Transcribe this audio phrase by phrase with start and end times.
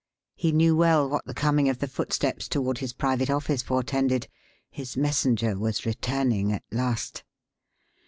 [0.33, 4.27] He knew well what the coming of the footsteps toward his private office portended;
[4.71, 7.23] his messenger was returning at last.